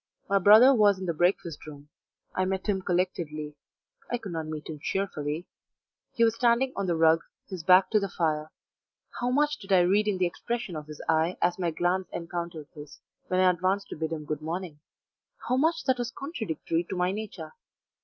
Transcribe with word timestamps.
My 0.27 0.39
brother 0.39 0.73
was 0.73 0.97
in 0.97 1.05
the 1.05 1.13
breakfast 1.13 1.63
room. 1.67 1.89
I 2.33 2.43
met 2.43 2.65
him 2.65 2.81
collectedly 2.81 3.53
I 4.11 4.17
could 4.17 4.31
not 4.31 4.47
meet 4.47 4.67
him 4.67 4.79
cheerfully; 4.81 5.45
he 6.15 6.23
was 6.23 6.33
standing 6.33 6.73
on 6.75 6.87
the 6.87 6.95
rug, 6.95 7.21
his 7.47 7.61
back 7.61 7.91
to 7.91 7.99
the 7.99 8.09
fire 8.09 8.49
how 9.19 9.29
much 9.29 9.59
did 9.59 9.71
I 9.71 9.81
read 9.81 10.07
in 10.07 10.17
the 10.17 10.25
expression 10.25 10.75
of 10.75 10.87
his 10.87 11.03
eye 11.07 11.37
as 11.39 11.59
my 11.59 11.69
glance 11.69 12.09
encountered 12.11 12.69
his, 12.73 12.97
when 13.27 13.41
I 13.41 13.51
advanced 13.51 13.89
to 13.89 13.95
bid 13.95 14.11
him 14.11 14.25
good 14.25 14.41
morning; 14.41 14.79
how 15.47 15.55
much 15.55 15.83
that 15.83 15.99
was 15.99 16.09
contradictory 16.09 16.83
to 16.85 16.95
my 16.95 17.11
nature! 17.11 17.53